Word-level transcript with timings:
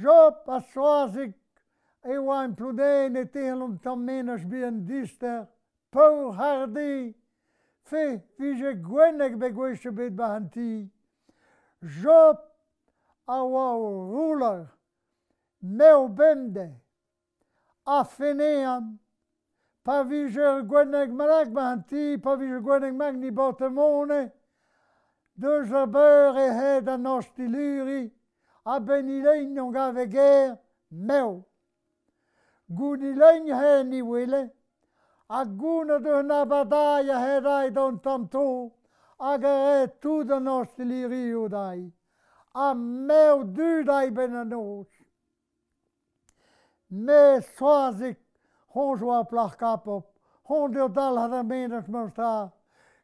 Jo 0.00 0.36
a 0.46 0.60
soazik 0.72 1.34
e 2.04 2.18
oa 2.18 2.44
en 2.44 2.54
ploudenn 2.54 3.16
e 3.16 3.24
teñlom 3.24 3.78
tamm-menaj 3.82 4.42
an 4.66 4.84
dister, 4.86 5.46
paou 5.90 6.32
hardi, 6.32 7.14
fe 7.84 8.22
vije 8.38 8.74
gwennek 8.82 9.38
be 9.38 9.50
gwech 9.50 9.86
bet 9.94 10.16
ba 10.16 10.34
an 10.36 10.48
ti. 10.50 10.90
Jo 11.82 12.38
a 13.28 13.38
oa 13.42 13.68
o 13.76 13.90
roulc'h, 14.12 14.70
me 15.62 15.90
o 15.92 16.08
a 17.86 18.04
fenean, 18.04 18.98
pa 19.84 20.02
vije 20.02 20.40
ur 20.40 20.62
gwennek 20.62 21.10
mallak 21.10 21.56
an 21.56 21.84
ti, 21.84 22.16
pa 22.16 22.34
vije 22.34 22.56
ur 22.56 22.62
gwennek 22.62 22.94
mak 22.94 23.14
ni 23.14 23.30
boutev-mone, 23.30 24.30
deus 25.36 25.70
a 25.70 25.86
beur 25.86 26.38
e 26.38 26.48
c'hed 26.50 26.88
an 26.88 27.06
ostiluri, 27.06 28.10
a 28.64 28.80
ben 28.80 29.08
ilein 29.08 29.54
n'on 29.54 29.72
gave 29.72 30.10
ger 30.10 30.58
meo. 30.90 31.46
Goun 32.68 33.00
ilein 33.00 33.46
he 33.46 33.82
ni 33.84 34.02
wile, 34.02 34.50
a 35.28 35.44
goun 35.44 35.90
a 35.90 35.98
deus 35.98 36.24
na 36.24 36.44
badai 36.44 37.10
a 37.10 37.18
herai 37.18 37.74
don 37.74 37.98
tamto, 37.98 38.72
a 39.18 39.38
gare 39.38 39.88
tout 40.00 40.30
an 40.30 40.46
osteliri 40.46 41.50
dai, 41.50 41.92
a 42.54 42.74
meo 42.74 43.44
du 43.44 43.84
dai 43.84 44.10
ben 44.10 44.34
an 44.34 44.52
os. 44.52 44.86
Me 46.90 47.40
soazik 47.58 48.16
hon 48.68 48.98
joa 48.98 49.24
plach 49.24 49.56
kapop, 49.58 50.04
hon 50.44 50.72
deo 50.72 50.88
dal 50.88 51.16
ha 51.16 51.42
menas 51.42 51.88
monstar, 51.88 52.52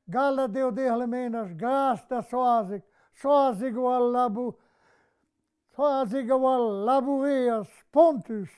gala 0.09 0.47
deo 0.49 0.71
deo 0.71 0.97
le 0.97 1.07
menas, 1.07 1.53
gasta 1.57 2.23
soazik, 2.23 2.83
soazik 3.23 3.77
o 3.77 3.89
al 3.89 4.13
labu, 4.13 4.55
Soazig 5.79 6.29
a 6.29 6.35
oa 6.35 6.59
laboure 6.87 7.61
a 7.61 7.65
spontus. 7.65 8.51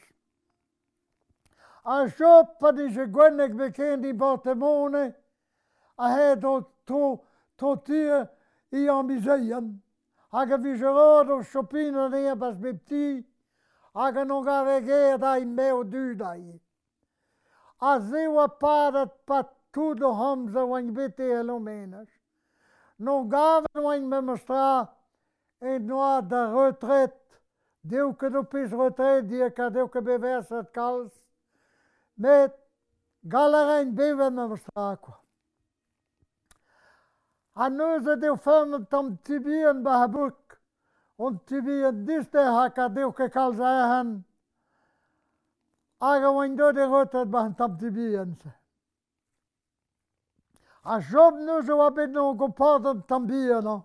A 1.85 2.09
jopa 2.09 2.73
di 2.73 2.89
je 2.89 3.05
gwennek 3.07 3.53
beken 3.57 4.01
di 4.01 4.13
bartemone 4.13 5.15
a 5.98 6.17
he 6.17 6.35
do 6.37 6.67
to 6.87 7.21
to 7.59 7.77
tir 7.85 8.29
i 8.73 8.89
an 8.89 9.11
Aga 9.11 9.61
Hag 10.33 10.53
a 10.53 10.59
vijerad 10.59 11.29
o 11.29 11.43
chopin 11.43 11.95
a 11.95 12.09
ne 12.09 12.35
bas 12.35 12.57
bepti 12.57 13.23
hag 13.95 14.17
an 14.17 14.31
on 14.31 14.45
gare 14.45 14.81
ger 14.81 15.19
da 15.19 15.35
i 15.35 15.45
me. 15.45 15.69
A 17.83 18.01
ze 18.01 18.27
oa 18.29 18.48
padat 18.48 19.11
pat 19.27 19.53
tout 19.73 20.03
o 20.03 20.15
hamza 20.15 20.65
oan 20.65 20.95
bete 20.95 21.33
a 21.33 21.43
lomenaj. 21.43 22.09
Non 22.98 23.29
gavet 23.29 23.77
oan 23.77 24.09
me 24.09 24.21
mostra 24.21 24.89
e 25.61 25.78
noa 25.78 26.20
da 26.22 26.47
retret, 26.53 27.16
deo 27.84 28.12
ket 28.14 28.34
o 28.34 28.42
pez 28.44 28.72
retret, 28.72 29.28
dia 29.28 29.50
ka 29.50 29.69
deo 29.69 29.89
ket 29.89 30.05
beverzh 30.05 30.52
ad 30.52 30.72
kalz, 30.72 31.12
met 32.17 32.56
galerein 33.28 33.94
beven 33.94 34.39
am 34.39 34.56
strakoa. 34.56 35.19
Ha 37.56 37.69
neuz 37.69 38.06
a 38.08 38.17
deo 38.17 38.36
fernet 38.36 38.89
tam 38.91 39.19
tibi 39.25 39.62
an 39.69 39.84
bahabouk, 39.84 40.56
on 41.19 41.41
tibi 41.47 41.83
an 41.84 42.06
diste 42.06 42.41
ha 42.41 42.69
ka 42.70 42.89
deo 42.89 43.12
ket 43.12 43.33
kalz 43.33 43.61
a 43.61 43.74
ec'han, 43.84 44.17
do 46.00 46.72
de 46.72 46.80
oan 46.80 47.06
retret 47.06 47.56
tam 47.58 47.78
tibi 47.78 48.17
an 48.17 48.34
se. 48.42 48.50
A 50.84 51.00
job 51.02 51.34
neuz 51.34 51.69
o 51.69 51.83
abet 51.83 52.08
no 52.11 52.33
go 52.33 52.48
port 52.48 52.86
an 52.86 53.02
tam 53.06 53.27
bi 53.27 53.50
an, 53.52 53.84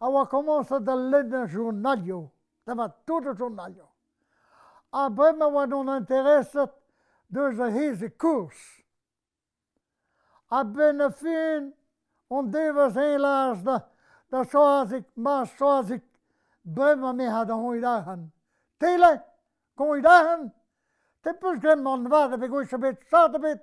a 0.00 0.08
oa 0.08 0.26
komansa 0.26 0.78
da 0.80 0.94
lenn 0.94 1.46
journalio, 1.48 2.30
da 2.66 2.74
va 2.74 2.88
tout 3.06 3.26
a 3.26 3.34
journalio. 3.34 3.88
A 4.92 5.08
brem 5.10 5.42
a 5.42 5.46
oa 5.46 5.66
non 5.66 5.88
intereset 5.96 6.70
deus 7.28 7.58
a 7.58 7.70
hez 7.70 8.02
e. 8.02 8.10
A 10.48 10.64
ben 10.64 11.00
a 11.00 11.10
fin, 11.10 11.72
on 12.30 12.50
devas 12.50 12.96
ein 12.96 13.20
laz 13.20 13.62
da, 13.64 13.80
da 14.30 14.44
soazik, 14.44 15.04
ma 15.16 15.44
soazik, 15.44 16.02
brem 16.64 17.04
a 17.04 17.12
meha 17.12 17.44
da 17.44 17.54
hon 17.54 17.76
idahan. 17.76 18.30
Tele, 18.78 19.22
kon 19.76 19.98
idahan, 19.98 20.52
te 21.22 21.32
peus 21.32 21.58
gremm 21.58 21.86
an 21.86 22.08
va 22.08 22.28
da 22.28 22.36
begoich 22.36 22.72
a 22.72 22.78
bet, 22.78 23.02
sa 23.10 23.26
da 23.28 23.38
bet, 23.38 23.58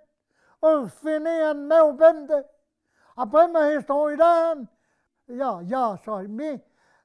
ur 0.62 0.90
fene 0.90 1.44
an 1.50 1.68
meo 1.68 1.94
bende, 1.94 2.44
a 3.18 3.26
brem 3.26 3.56
a 3.56 3.64
hest 3.70 3.88
hon 3.88 4.14
idahan, 4.14 4.68
Ja, 5.28 5.62
ja, 5.62 5.98
sa, 6.04 6.22
me, 6.28 6.62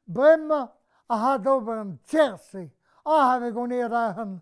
bremañ 0.07 0.69
a 1.09 1.17
c'ha 1.17 1.39
d'ober 1.39 1.79
an 1.79 1.99
tierce. 2.07 2.71
A 3.07 3.31
have 3.31 3.55
gant 3.55 3.73
e 3.73 3.77
rac'han. 3.77 4.41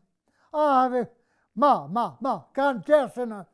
A 0.53 0.83
have, 0.83 1.09
Ma, 1.55 1.87
ma, 1.87 2.17
ma, 2.21 2.45
kan 2.53 2.83
tierce 2.83 3.25
na. 3.27 3.45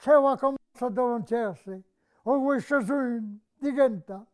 Se 0.00 0.10
kom 0.40 0.56
sa 0.74 0.88
d'ober 0.88 1.14
an 1.14 1.24
tierce. 1.24 1.82
O 2.24 2.38
gwe 2.40 2.60
chazun, 2.60 3.40
digenta. 3.60 4.26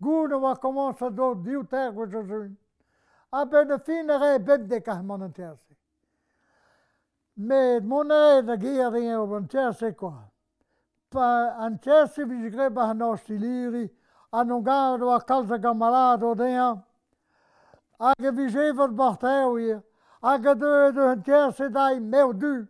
Goun 0.00 0.32
oa 0.32 0.56
komansa 0.56 1.10
d'ober 1.10 1.42
diou 1.42 1.64
ter 1.64 1.92
gwe 1.92 2.06
chazun. 2.06 2.56
A 3.32 3.44
ben 3.44 3.70
a 3.70 3.78
fin 3.78 4.10
a 4.10 4.18
re 4.18 4.38
bebdek 4.38 4.84
ka 4.84 5.02
man 5.02 5.22
an 5.22 5.32
tierce. 5.32 5.74
Met 7.36 7.84
mon 7.84 8.10
a 8.10 8.42
da 8.42 8.56
geer 8.56 8.94
eo 8.96 9.34
an 9.34 9.48
tierce 9.48 9.96
kwa. 9.96 10.30
Pa 11.10 11.56
an 11.58 11.78
tierce 11.78 12.18
vizgre 12.18 12.70
ba 12.74 12.90
an 12.90 13.02
ostiliri, 13.02 13.90
an 14.32 14.48
gado 14.62 15.10
a 15.14 15.20
calza 15.20 15.58
gamalado 15.58 16.34
dea, 16.36 16.82
hag 17.98 18.24
e 18.24 18.30
vijevet 18.30 18.94
barteo 18.94 19.58
ie, 19.58 19.82
hag 20.22 20.46
a 20.46 20.54
deud 20.54 20.96
un 20.96 21.22
kerse 21.22 21.68
dai 21.68 21.98
meo 21.98 22.32
du. 22.32 22.66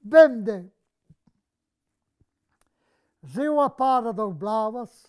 Bemde. 0.00 0.70
Zeo 3.26 3.60
a 3.60 3.68
paret 3.68 4.16
blavas, 4.38 5.08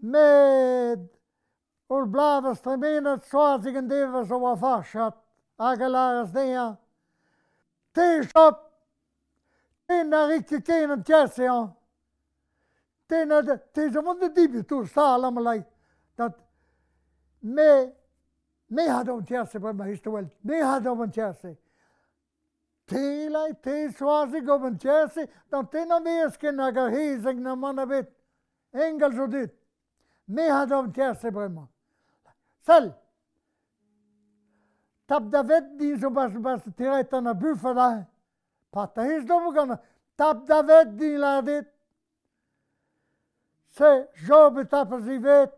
med 0.00 1.08
ur 1.90 2.06
blavas 2.06 2.60
tremenet 2.60 3.22
soazig 3.28 3.76
an 3.76 3.88
devas 3.88 4.30
o 4.30 4.46
a 4.46 4.56
farchat, 4.56 5.14
hag 5.58 5.78
laras 5.78 6.32
dea, 6.32 6.78
te 7.94 8.22
shop, 8.22 8.72
te 9.86 10.02
narik 10.02 10.48
rikki 10.50 10.90
an 10.90 11.04
kerse 11.04 11.46
an, 11.46 11.74
Tena, 13.10 13.42
teisem 13.74 14.06
on 14.06 14.20
de 14.20 14.34
tibi 14.34 14.62
tur 14.62 14.86
saalamalai, 14.86 15.64
dat 16.18 16.36
me, 17.42 17.92
me 18.68 18.82
hadam 18.86 19.24
tiase 19.26 19.58
pama 19.58 19.88
istuel, 19.88 20.28
me 20.44 20.60
hadam 20.62 21.10
tiase. 21.10 21.56
Teilai, 22.86 23.54
te 23.62 23.88
swasi 23.98 24.40
goben 24.46 24.78
tiase, 24.78 25.26
dan 25.50 25.66
tena 25.66 25.98
me 26.00 26.20
es 26.20 26.32
esken 26.32 26.56
naga 26.56 26.86
heiseng 26.90 27.42
na 27.42 27.56
mana 27.56 27.86
bet, 27.86 28.12
engel 28.72 29.12
so 29.12 29.26
dit. 29.26 29.50
Me 30.28 30.42
hadam 30.42 30.92
tiase 30.94 31.34
pama. 31.34 31.66
Sal, 32.66 32.92
tab 35.08 35.32
da 35.32 35.42
vet 35.42 35.78
din 35.78 35.98
so 35.98 36.10
bas 36.10 36.32
bas 36.38 36.62
tiretana 36.78 37.34
bufala, 37.34 38.06
patta 38.70 39.02
hisdom 39.02 39.52
gana, 39.52 39.80
tab 40.16 40.46
da 40.46 40.62
vet 40.62 40.96
din 40.96 41.18
la 41.18 41.40
dit. 41.40 41.66
שג'ו 43.80 44.50
בתפזיבט 44.50 45.50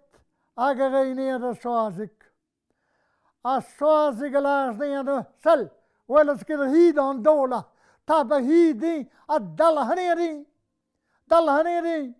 אגרי 0.56 1.14
ניאדה 1.14 1.54
שואזיק. 1.54 2.22
a 3.44 3.60
soazig 3.60 4.34
alas 4.36 4.78
dena 4.78 5.26
sel 5.42 5.70
welas 6.08 6.42
kil 6.44 6.62
hid 6.72 6.98
on 6.98 7.22
dola 7.22 7.66
taba 8.06 8.38
hidi 8.40 9.08
a 9.28 9.40
dala 9.40 9.82
haneri 9.90 10.44
dala 11.28 11.52
haneri 11.58 12.14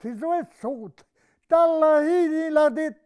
tizo 0.00 0.32
et 0.40 0.48
sot 0.60 1.04
dala 1.50 1.92
hidi 2.02 2.50
la 2.50 2.68
dit. 2.70 2.96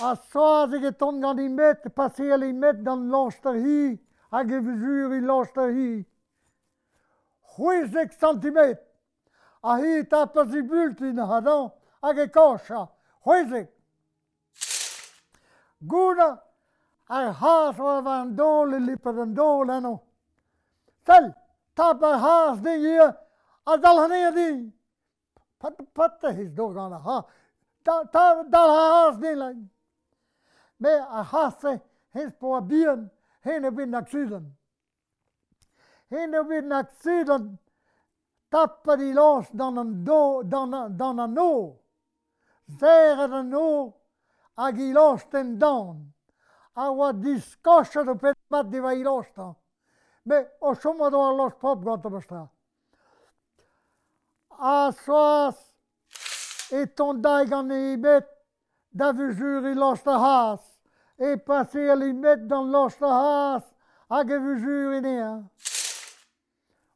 A 0.00 0.14
soazig 0.32 0.84
et 0.84 1.02
on 1.02 1.20
gan 1.20 1.38
i 1.38 1.48
met 1.48 1.82
pasel 1.94 2.42
i 2.42 2.52
met 2.52 2.84
dan 2.84 3.10
loster 3.10 3.54
hi 3.54 3.98
a 4.32 4.44
gevzur 4.44 5.20
loster 5.30 5.70
hi. 5.78 6.04
6 7.58 8.16
centimeter 8.20 8.87
a 9.62 9.76
hi 9.78 10.04
ta 10.04 10.26
pazi 10.26 10.62
bultin 10.62 11.18
ha 11.18 11.40
hag 12.02 12.18
e 12.18 12.26
kañcha, 12.26 12.88
c'hwezek. 13.24 13.68
Gouda 15.86 16.42
ar 17.08 17.34
c'haz 17.34 17.78
oa 17.80 18.02
va 18.02 18.20
an 18.22 18.36
dol 18.36 18.74
e 18.74 18.78
lipet 18.78 19.18
an 19.18 19.34
dol 19.34 19.70
eno. 19.70 20.02
Sell, 21.06 21.34
ta 21.74 21.90
ar 21.90 22.18
c'haz 22.20 22.62
de 22.62 22.76
ye, 22.76 23.08
a 23.66 23.78
dal 23.78 23.98
hane 24.02 24.26
a 24.26 24.32
di. 24.32 24.72
Pat, 25.58 25.74
pat 25.94 26.20
his 26.36 26.50
hiz 26.50 26.56
ha. 26.56 27.24
Da, 27.84 28.04
ta, 28.04 28.42
dal 28.42 28.70
ar 28.70 29.12
c'haz 29.12 29.36
lang. 29.36 29.68
Me 30.80 30.90
a 30.90 31.22
hasse 31.22 31.60
se, 31.60 31.80
hiz 32.14 32.32
po 32.38 32.54
a 32.56 32.60
hene 33.44 33.70
bin 33.70 33.94
ak 33.94 34.08
sidan. 34.08 34.52
Hene 36.10 36.48
bin 36.48 36.72
ak 36.72 36.90
sidan, 37.02 37.58
tapet 38.50 39.00
i 39.00 39.12
lañs 39.12 39.48
d'an 39.52 39.78
an, 39.78 39.92
do, 40.04 40.42
d'an, 40.42 40.74
d'an 40.96 41.20
an 41.20 41.38
o. 41.38 41.52
Zerret 42.80 43.32
an 43.32 43.54
o 43.54 43.94
hag 44.56 44.80
e 44.80 44.92
ten 45.30 45.58
dan. 45.58 46.12
A 46.74 46.90
oa 46.90 47.12
diskochet 47.12 48.08
o 48.08 48.14
pet 48.14 48.36
mat 48.50 48.70
diva 48.70 48.94
i 48.94 49.02
lañs. 49.02 49.56
Me 50.24 50.46
o 50.60 50.74
chomad 50.74 51.14
o 51.14 51.20
a 51.20 51.32
lañs 51.32 51.54
pop 51.60 51.84
gant 51.84 52.06
am 52.06 52.20
stra. 52.20 52.48
A 54.58 54.92
soas 55.04 55.56
e 56.72 56.86
ton 56.86 57.22
daig 57.22 57.52
an 57.52 57.70
e 57.70 57.96
bet 57.96 58.26
da 58.90 59.12
vizur 59.12 59.66
i 59.66 59.74
lañs 59.74 60.02
da 60.04 60.18
haas. 60.18 60.62
E 61.18 61.36
pase 61.36 61.90
a 61.90 61.94
li 61.94 62.12
met 62.12 62.48
d'an 62.48 62.70
lañs 62.72 62.98
da 62.98 63.08
haas 63.08 63.64
hag 64.10 64.30
e 64.30 64.38
vizur 64.38 64.94
e 64.94 65.00
nea. 65.00 65.32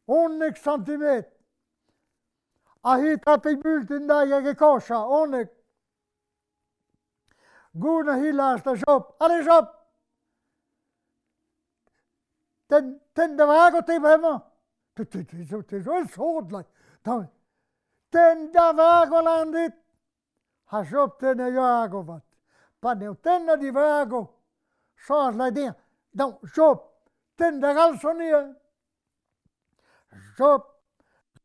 Onnek 0.08 0.56
cm 0.58 1.04
ahitapimyltindaijaki 2.82 4.54
koša 4.54 4.98
onik. 4.98 5.48
Guuna 7.72 8.16
hilasta 8.16 8.76
sop, 8.76 9.16
allez 9.20 9.44
sop! 9.44 9.64
Den, 12.70 13.00
den 13.16 13.38
der 13.38 13.44
var 13.44 13.70
godt, 13.70 13.86
det 13.86 14.02
var 14.02 14.16
mig. 14.16 14.40
Det, 14.96 15.12
det, 15.12 15.30
det, 15.30 15.50
det, 15.50 15.70
det, 15.70 15.84
det, 15.84 16.14
sordla. 16.14 16.62
Den 18.12 18.54
der 18.54 18.72
var 18.72 19.06
godt 19.06 19.24
landet, 19.24 19.72
har 20.64 20.84
sop 20.84 21.20
den 21.20 21.40
er 21.40 21.50
de 21.50 21.60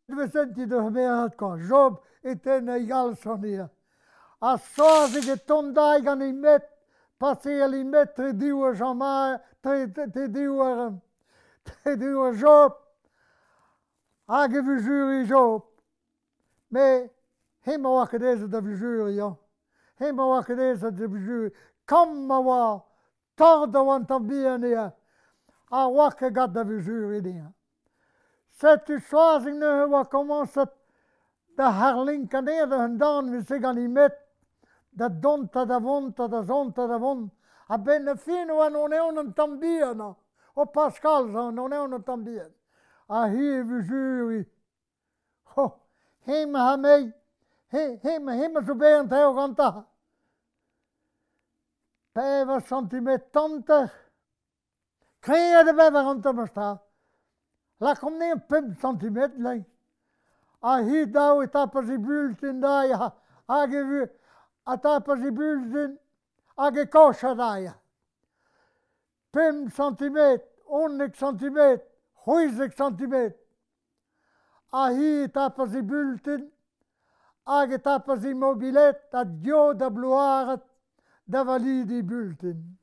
Vesenti 0.09 0.65
d'ur 0.65 0.89
mehat 0.89 1.35
ka 1.37 1.57
Job 1.57 1.99
eten 2.23 2.69
e 2.69 2.85
gal 2.85 3.15
sonia. 3.15 3.69
A 4.41 4.57
saze 4.57 5.21
get 5.21 5.45
tondaig 5.47 6.07
an 6.07 6.21
i 6.21 6.31
met, 6.31 6.63
pase 7.19 7.51
el 7.51 7.73
e 7.73 7.83
met 7.83 8.15
tre 8.15 8.31
diu 8.33 8.63
a 8.63 8.73
jama, 8.73 9.41
tre, 9.61 9.87
tre 9.91 10.27
diou 10.27 10.61
a, 10.61 10.93
tre 11.65 11.95
diou 11.97 12.23
a 12.23 12.31
Job, 12.33 12.77
hag 14.29 14.55
e 14.55 14.61
vujuri 14.61 15.25
Job. 15.27 15.65
Me, 16.71 17.09
hema 17.65 17.89
a 17.89 17.91
oa 17.91 18.07
da 18.07 18.57
a 18.57 18.61
vujuri, 18.61 19.15
ya. 19.15 19.35
Hem 19.99 20.19
a 20.19 20.25
oa 20.25 20.43
kadezet 20.43 21.01
a 21.01 21.07
vujuri. 21.07 21.51
Kam 21.85 22.31
a 22.31 22.39
oa, 22.39 22.83
tard 23.35 23.75
a 23.75 23.81
oan 23.81 24.05
tabian 24.05 24.63
ea, 24.63 24.91
a 25.71 25.87
oa 25.89 26.11
kagat. 26.11 26.53
U 28.63 28.99
soazig 28.99 29.53
ne 29.53 29.85
wa 29.85 30.03
commenset 30.03 30.69
da 31.57 31.71
harlinka 31.71 32.41
neder 32.41 32.77
hun 32.77 32.97
dan 32.97 33.31
vi 33.31 33.45
sig 33.45 33.63
an 33.65 33.93
met, 33.93 34.13
da 34.91 35.09
donta 35.09 35.65
da 35.65 35.79
vonta 35.79 36.27
da 36.27 36.43
zonta 36.43 36.87
da 36.87 36.97
von. 36.97 37.31
A 37.69 37.77
benne 37.77 38.15
fino 38.15 38.61
a 38.61 38.69
non 38.69 38.93
è 38.93 38.99
un 39.01 39.33
tambiana. 39.33 40.15
O 40.53 40.65
Pascal 40.65 41.31
sa 41.31 41.49
non 41.49 41.73
è 41.73 41.79
un 41.79 42.03
tambiana. 42.03 42.53
A 43.07 43.27
hi 43.27 43.61
vi 43.61 43.81
juri. 43.83 44.51
Ho, 45.55 45.79
hema 46.25 46.71
ha 46.71 46.77
mei. 46.77 47.13
He, 47.67 47.99
hema, 48.01 48.33
hema 48.33 48.63
so 48.65 48.75
bent 48.75 49.11
heo 49.11 49.33
ganta. 49.33 49.85
Peva 52.13 52.61
centimeter. 52.61 53.91
Krijg 55.19 55.65
de 55.65 55.73
beva 55.73 56.03
ganta 56.03 56.31
ma 56.31 56.86
Lakomne 57.79 58.31
a 58.31 58.39
5 58.39 58.75
cm 58.75 59.43
lai. 59.43 59.65
A 60.61 60.81
hi 60.81 61.05
dao 61.05 61.43
e 61.43 61.47
tapaz 61.47 61.89
e 61.89 61.97
bulten 61.97 62.61
da 62.61 62.83
ya. 62.83 63.11
Hag 63.47 63.73
e 63.73 63.83
vu 63.83 64.09
a 64.65 64.77
tapaz 64.77 65.23
e 65.23 65.31
bulten 65.31 65.99
hag 66.57 66.77
e 66.77 66.85
kocha 66.85 67.35
da 67.35 67.57
ya. 67.57 67.73
5 69.31 69.69
onnek 70.67 71.15
centimet, 71.15 71.81
cm, 72.25 72.75
centimet. 72.75 73.37
A 74.73 74.89
hi 74.91 75.23
e 75.23 75.27
tapaz 75.27 75.75
e 75.75 75.81
bulten 75.81 76.51
hag 77.45 77.71
e 77.71 77.77
tapaz 77.77 78.23
mobilet 78.33 79.13
a 79.13 79.23
dio 79.23 79.73
da 79.73 79.89
bluaret 79.89 80.63
da 81.27 81.43
validi 81.43 82.01
bulten. 82.01 82.77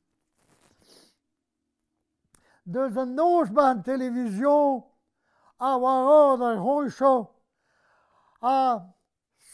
de 2.67 2.89
the 2.89 3.05
Northbound 3.05 3.85
Television 3.85 4.83
a 5.61 5.79
warada 5.79 6.57
roisho 6.57 7.29
a 8.43 8.81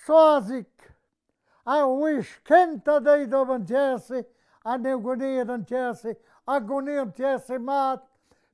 sozik 0.07 0.67
a 1.67 1.89
wish 1.89 2.41
kenta 2.45 3.01
dei 3.05 3.27
doban 3.27 3.67
tjersi 3.67 4.25
a 4.65 4.79
neugoniran 4.79 5.65
tjersi 5.67 6.17
a 6.47 6.61
goniran 6.61 7.13
tjersi 7.13 7.59
mat 7.59 8.03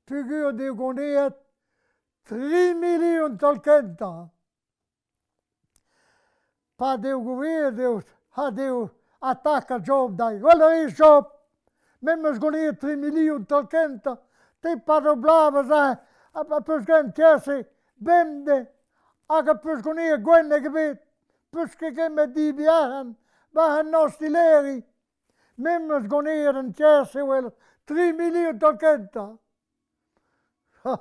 pygyr 0.06 0.52
neugonirat 0.52 1.34
3 2.28 2.74
miljoner 2.74 3.38
tolkenta. 3.38 4.30
Pa 6.76 6.96
neugovirdeus 6.96 8.04
ha 8.30 8.50
deu 8.50 8.90
attacca 9.20 9.78
job 9.78 10.16
dai. 10.18 10.38
Guarda 10.38 10.66
aí 10.66 10.88
job. 10.88 11.26
Mesmo 12.02 12.28
as 12.28 12.38
goniras 12.38 12.78
3 12.80 12.96
miljoner 12.96 13.46
tolkenta. 13.46 14.18
te 14.66 14.76
pad 14.86 15.06
o 15.06 15.14
blavaz 15.16 15.70
a, 15.70 15.84
a 16.34 16.60
peus 16.60 16.84
bende, 16.84 17.12
kerse, 17.14 17.64
bemde, 17.96 18.66
a 19.28 19.54
peus 19.54 19.82
gane 19.82 20.12
a 20.12 20.18
gwenne 20.18 20.60
gebet, 20.64 20.98
peus 21.52 21.74
ket 21.78 22.34
di 22.34 22.52
biaran, 22.52 23.14
ba 23.54 23.78
an 23.78 23.90
nostileri, 23.92 24.82
mem 25.56 25.90
eus 25.90 26.06
gane 26.06 26.34
an 26.48 26.74
wel, 27.30 27.52
3 27.86 28.12
milion 28.12 28.58
da 28.58 28.72
kenta. 28.76 29.38
Ha, 30.82 30.96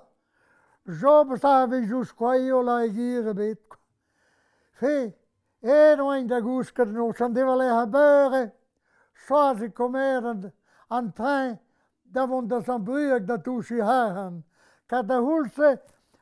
job 1.01 1.37
sa 1.39 1.65
vez 1.65 1.89
jous 1.89 2.11
kwaio 2.13 2.61
la 2.61 2.83
e 2.83 2.89
gire 2.89 3.33
bet 3.33 3.59
Fe, 4.75 5.15
e 5.63 5.95
no 5.95 6.09
ein 6.11 6.27
da 6.27 6.41
gousket 6.41 6.89
no, 6.91 7.11
chan 7.13 7.33
devale 7.33 7.69
ha 7.69 7.85
beure, 7.85 8.51
soazi 9.25 9.69
comer 9.73 10.25
an, 10.27 10.51
an 10.91 11.13
train, 11.13 11.57
davon 12.13 12.47
da 12.47 12.61
zambruek 12.61 13.27
da 13.27 13.37
touche 13.37 13.81
haren. 13.81 14.43
Ka 14.87 15.01
da 15.01 15.19
hulse, 15.19 15.79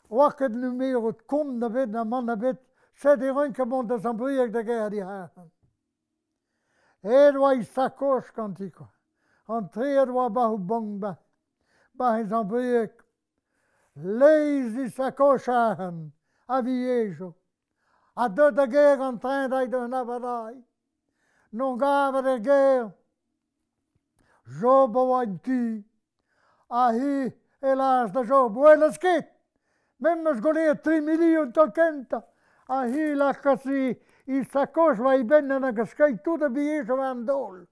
oaket 0.09 0.51
numerot 0.51 1.27
kom 1.27 1.59
na 1.59 1.69
bet 1.69 1.89
na 1.89 2.03
man 2.03 2.25
na 2.25 2.35
bet, 2.35 2.57
se 2.95 3.15
de 3.15 3.31
rein 3.31 3.53
kamont 3.53 3.89
da 3.89 3.97
zambruek 3.97 4.51
da 4.53 4.61
gare 4.61 4.89
di 4.89 4.99
haren. 4.99 5.51
Er 7.03 7.37
oa 7.37 7.53
i 7.53 7.63
sakosh 7.63 8.31
kantiko. 8.31 8.87
An 9.47 9.69
tre 9.69 9.95
er 10.01 10.09
oa 10.09 10.29
ba 10.29 10.47
ho 10.47 10.57
ba. 10.57 11.17
Ba 11.93 12.17
he 12.17 12.23
zambruek. 12.23 13.03
Leiz 13.95 14.75
i 14.77 14.89
haren. 15.45 16.11
A 16.47 16.61
viejo. 16.61 17.35
A 18.15 18.29
deut 18.29 18.55
da 18.55 18.65
gare 18.65 19.01
an 19.01 19.19
train 19.19 19.49
da 19.49 19.63
i 19.63 19.67
deus 19.67 19.89
na 19.89 20.03
badai. 20.05 20.63
Non 21.51 21.77
gavet 21.77 22.25
e 22.25 22.39
gare. 22.39 23.02
Zhobowanti, 24.47 25.83
ahi 26.69 27.31
elasta 27.61 28.23
zhobu, 28.23 28.67
e 28.67 28.75
lëskit, 28.75 29.29
me 30.03 30.15
më 30.19 30.33
zgolie 30.39 30.73
3 30.83 30.99
milion 31.05 31.53
të 31.55 31.69
kenta, 31.75 32.19
ahi 32.67 33.13
lakasi 33.15 33.93
i 34.27 34.43
sakoshva 34.51 35.15
i 35.15 35.23
benne 35.23 35.61
në 35.63 35.71
këskaj 35.77 36.11
tu 36.25 36.35
të 36.41 36.49
bijeshëve 36.57 37.13
ndolë, 37.21 37.63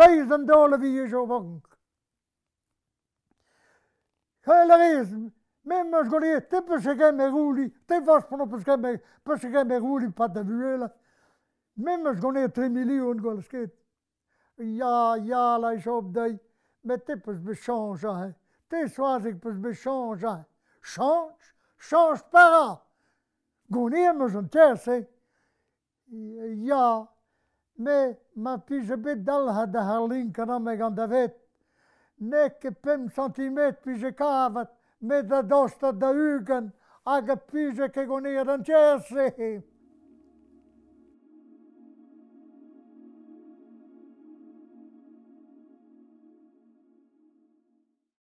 lejzë 0.00 0.40
ndolë 0.42 0.80
bijeshëve 0.82 1.30
vëngë. 1.30 1.70
Hëllërizmë, 4.44 5.30
me 5.64 5.78
më 5.88 6.02
shgorie, 6.08 6.40
te 6.50 6.60
përshike 6.66 7.12
me 7.16 7.30
gulli, 7.32 7.70
te 7.88 8.00
vash 8.04 8.26
përno 8.28 8.50
përshike 8.50 8.76
me, 8.82 8.96
përshike 9.24 9.62
me 9.70 9.78
gulli 9.80 10.10
pa 10.12 10.28
të 10.28 10.42
vyela, 10.50 10.90
me 11.80 11.96
më 12.02 12.18
shgorie 12.18 12.50
3 12.50 12.74
milion 12.74 13.22
gëllë 13.22 13.46
shketë. 13.46 13.83
ya 14.58 15.16
ya 15.16 15.56
la 15.56 15.76
job 15.76 16.12
dai 16.12 16.38
met 16.82 17.06
te 17.06 17.16
peus 17.16 17.38
bechange 17.38 18.04
hein 18.04 18.34
te 18.68 18.88
soazek 18.88 19.40
peus 19.40 19.56
bechange 19.56 20.24
ahe. 20.24 20.44
Change, 20.82 21.54
change 21.78 22.20
para. 22.30 22.80
Gone 23.70 23.94
eus 23.94 24.34
an 24.34 24.48
terse. 24.48 25.06
Ya, 26.10 27.06
me 27.78 28.16
ma 28.36 28.58
pije 28.58 28.96
bet 29.02 29.24
dalha 29.24 29.66
da 29.66 29.80
ar 29.80 30.60
me 30.60 30.76
gan 30.76 30.94
da 30.94 31.06
vet 31.06 31.40
Nek 32.20 32.64
e 32.64 32.70
pem 32.70 33.08
centimet 33.10 33.82
pije 33.82 34.12
kavat, 34.12 34.70
met 35.00 35.28
da 35.28 35.42
dosta 35.42 35.92
da 35.92 36.10
ugen, 36.10 36.72
aga 37.04 37.32
a 37.32 37.36
pije 37.36 37.88
ke 37.92 38.06
gone 38.06 38.38
an 38.38 38.62
terse. 38.62 39.62